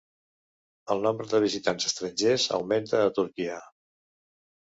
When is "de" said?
1.33-1.41